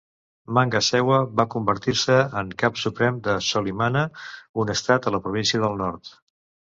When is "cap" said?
2.63-2.79